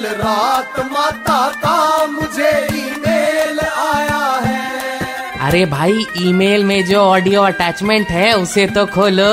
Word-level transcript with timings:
कल 0.00 0.06
रात 0.16 0.78
माता 0.92 1.40
का 1.62 2.06
मुझे 2.06 2.50
ईमेल 2.74 3.58
आया 3.60 4.20
है। 4.44 5.38
अरे 5.46 5.64
भाई 5.66 6.06
ईमेल 6.18 6.64
में 6.64 6.84
जो 6.86 7.00
ऑडियो 7.00 7.42
अटैचमेंट 7.42 8.10
है 8.10 8.32
उसे 8.34 8.66
तो 8.66 8.84
खोलो। 8.94 9.24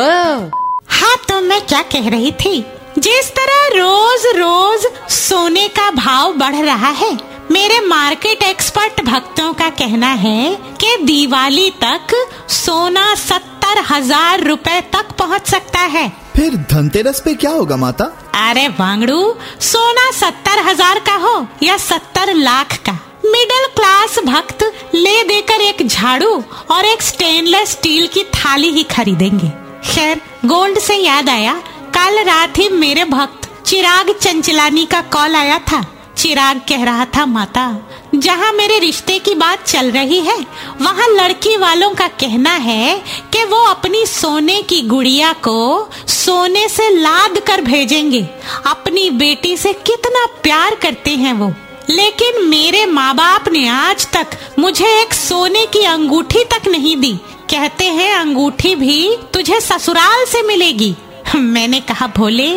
हाँ 0.90 1.16
तो 1.30 1.40
मैं 1.42 1.62
क्या 1.68 1.82
कह 1.94 2.10
रही 2.10 2.32
थी? 2.42 2.60
जिस 3.00 3.32
तरह 3.32 3.68
रोज 3.78 4.26
रोज 4.38 4.88
सोने 5.12 5.68
का 5.70 5.90
भाव 5.94 6.34
बढ़ 6.38 6.56
रहा 6.56 6.90
है 7.02 7.12
मेरे 7.52 7.80
मार्केट 7.88 8.44
एक्सपर्ट 8.44 9.02
भक्तों 9.06 9.52
का 9.54 9.70
कहना 9.80 10.12
है 10.26 10.56
कि 10.82 10.96
दिवाली 11.06 11.70
तक 11.84 12.16
सोना 12.56 13.14
सत्तर 13.18 13.84
हज़ार 13.90 14.44
रूपए 14.44 14.80
तक 14.94 15.16
पहुँच 15.20 15.48
सकता 15.48 15.80
है। 15.92 16.12
फिर 16.38 16.56
धनतेरस 16.72 17.20
पे 17.26 17.34
क्या 17.34 17.52
होगा 17.52 17.76
माता? 17.78 18.06
अरे 18.40 18.68
वांगड़ू, 18.70 19.22
सोना 19.62 20.10
सत्तर 20.12 20.60
हज़ार 20.64 21.00
का 21.00 21.16
हो 21.16 21.48
या 21.64 21.78
सत्तर 21.78 22.34
लाख 22.34 22.76
का? 22.86 22.92
मिडिल 23.26 23.66
क्लास 23.76 24.20
भक्त 24.26 24.64
ले 24.96 25.24
देकर 25.24 25.62
एक 25.62 25.86
झाड़ू 25.88 26.32
और 26.72 26.86
एक 26.86 27.02
स्टेनलेस 27.02 27.72
स्टील 27.72 28.08
की 28.08 28.24
थाली 28.36 28.70
ही 28.70 28.84
खरीदेंगे। 28.92 29.50
खैर 29.86 30.22
गोल्ड 30.46 30.80
से 30.80 30.96
याद 30.96 31.30
आया, 31.30 31.54
कल 31.96 32.24
रात 32.24 32.58
ही 32.58 32.70
मेरे 32.70 33.06
भक्त 33.08 33.50
चिराग 33.66 34.16
चंचलानी 34.22 34.86
का 34.86 35.02
कॉल 35.14 35.36
आया 35.36 35.60
था। 35.72 35.86
चिराग 36.18 36.62
कह 36.70 36.84
रहा 36.84 37.06
था, 37.06 37.26
माता, 37.26 37.78
जहाँ 38.16 38.54
मेरे 38.54 38.80
रिश्ते 38.80 39.20
की 39.20 39.36
बात 39.36 39.64
चल 39.64 39.92
रही 39.92 40.20
है, 40.20 40.38
वहाँ 40.82 41.08
लड़की 41.08 41.58
वालों 41.58 41.90
का 41.90 42.08
कहना 42.08 42.52
है 42.52 43.04
कि 43.34 43.44
वो 43.44 43.58
अपनी 43.58 44.06
सोने 44.06 44.62
की 44.62 44.82
गुड़िया 44.82 45.34
को 45.34 45.90
सोने 46.08 46.68
से 46.70 46.90
लाद 46.90 47.40
कर 47.40 47.62
भेजेंगे। 47.62 48.22
अपनी 48.68 49.10
बेटी 49.10 49.58
से 49.58 49.74
कितना 49.74 50.26
प्यार 50.44 50.76
करते 50.76 51.12
हैं 51.12 51.34
वो। 51.34 51.54
लेकिन 51.90 52.46
मेरे 52.48 52.86
माँ 52.86 53.16
बाप 53.16 53.48
ने 53.48 53.68
आज 53.68 54.12
तक 54.12 54.28
मुझे 54.60 55.02
एक 55.02 55.14
सोने 55.14 55.66
की 55.66 55.84
अंगूठी 55.84 56.44
तक 56.44 56.68
नहीं 56.68 56.98
दी। 56.98 57.14
कहते 57.50 57.86
हैं, 57.86 58.16
अंगूठी 58.16 58.76
भी 58.76 59.18
तुझे 59.34 59.60
ससुराल 59.60 60.26
से 60.26 60.42
मिलेगी। 60.42 60.96
मैंने 61.36 61.80
कहा, 61.80 62.08
भोले, 62.08 62.52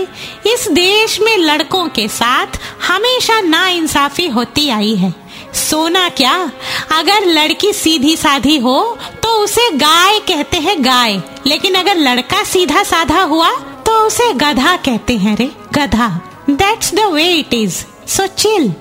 इस 0.46 0.66
देश 0.70 1.20
में 1.20 1.36
लड़कों 1.38 1.88
के 1.88 2.06
साथ 2.08 2.58
हमेशा 2.88 3.40
ना 3.40 3.68
इंसाफी 3.68 4.26
होती 4.28 4.68
आई 4.70 4.94
है। 4.94 5.12
सोना 5.54 6.08
क्या? 6.08 6.34
अगर 6.92 7.26
लड़की 7.26 7.72
सीधी 7.72 8.16
साधी 8.16 8.58
हो 8.58 8.98
तो 9.22 9.28
उसे 9.44 9.70
गाय 9.70 10.18
कहते 10.18 10.56
हैं 10.56 10.84
गाय। 10.84 11.20
लेकिन 11.46 11.74
अगर 11.74 11.96
लड़का 11.96 12.42
सीधा 12.44 12.82
साधा 12.82 13.22
हुआ 13.22 13.50
तो 13.86 13.92
उसे 14.06 14.32
गधा 14.32 14.76
कहते 14.76 15.16
हैं 15.16 15.36
रे, 15.36 15.50
गधा। 15.74 16.08
That's 16.50 16.94
the 16.94 17.00
way 17.00 17.24
it 17.24 17.54
is 17.54 17.84
so 18.08 18.26
chill 18.26 18.72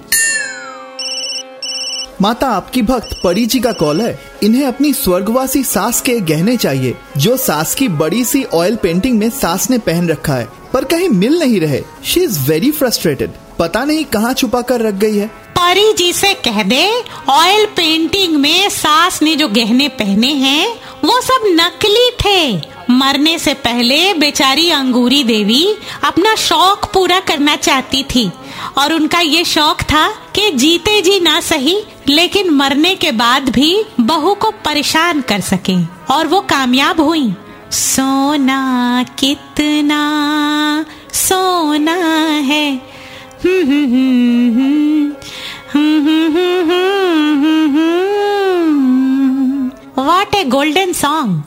माता 2.21 2.47
आपकी 2.47 2.81
भक्त 2.81 3.09
परी 3.23 3.45
जी 3.45 3.59
का 3.59 3.71
कॉल 3.71 4.01
है। 4.01 4.19
इन्हें 4.43 4.65
अपनी 4.65 4.93
स्वर्गवासी 4.93 5.63
सास 5.63 6.01
के 6.01 6.19
गहने 6.19 6.57
चाहिए, 6.57 6.95
जो 7.17 7.37
सास 7.37 7.75
की 7.75 7.87
बड़ी 7.87 8.25
सी 8.25 8.43
ऑयल 8.43 8.75
पेंटिंग 8.75 9.19
में 9.19 9.29
सास 9.29 9.69
ने 9.69 9.77
पहन 9.77 10.09
रखा 10.09 10.33
है। 10.33 10.47
पर 10.73 10.83
कहीं 10.83 11.09
मिल 11.09 11.39
नहीं 11.39 11.59
रहे। 11.59 11.81
शी 12.05 12.19
इज़ 12.19 12.39
वेरी 12.39 12.71
फ्रस्ट्रेटेड 12.71 13.31
पता 13.59 13.85
नहीं 13.85 14.05
कहाँ 14.05 14.33
छुपा 14.33 14.61
कर 14.61 14.81
रख 14.81 14.93
गई 14.93 15.17
है। 15.17 15.27
परी 15.27 15.93
जी 15.93 16.13
से 16.13 16.33
कह 16.33 16.63
दे 16.63 17.03
ऑयल 17.29 17.65
पेंटिंग 17.65 18.35
में 18.35 18.69
सास 18.69 19.21
ने 19.21 19.35
जो 19.35 19.47
गहने 19.47 19.87
पहने 19.87 20.27
हैं, 20.27 20.67
वो 21.05 21.21
सब 21.21 21.41
नकली 21.45 22.09
थे। 22.25 22.61
मरने 22.89 23.39
से 23.39 23.53
पहले 23.53 24.13
बेचारी 24.13 24.69
अंगूरी 24.69 25.23
देवी 25.23 25.75
अपना 26.03 26.35
शौक 26.35 26.85
पूरा 26.93 27.19
करना 27.19 27.55
चाहती 27.55 28.03
थी। 28.03 28.31
और 28.77 28.93
उनका 28.93 29.19
ये 29.19 29.43
शौक 29.43 29.81
था 29.81 30.09
कि 30.35 30.49
जीते 30.51 31.01
जी 31.01 31.19
ना 31.19 31.39
सही 31.41 31.83
लेकिन 32.09 32.49
मरने 32.49 32.95
के 32.95 33.11
बाद 33.11 33.49
भी 33.49 33.83
बहू 33.99 34.33
को 34.33 34.51
परेशान 34.65 35.21
कर 35.21 35.41
सके 35.41 35.75
और 36.13 36.27
वो 36.27 36.39
कामयाब 36.41 37.01
हुई। 37.01 37.33
सोना 37.71 39.05
कितना, 39.19 39.99
सोना 41.13 41.95
है। 42.47 42.71
वॉट 49.97 50.35
ए 50.35 50.43
गोल्डन 50.43 50.93
सॉन्ग 50.93 51.43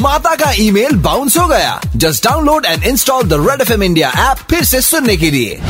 माता 0.00 0.34
का 0.34 0.52
ईमेल 0.52 0.96
बाउंस 0.96 1.36
हो 1.38 1.46
गया। 1.46 1.80
Just 1.96 2.24
download 2.24 2.66
and 2.66 2.84
install 2.84 3.22
the 3.22 3.46
Red 3.48 3.60
F 3.60 3.72
M 3.72 3.82
India 3.82 4.12
app 4.30 4.36
फिर 4.50 4.64
से 4.64 4.80
सुनने 4.80 5.16
के 5.16 5.30
लिए। 5.30 5.60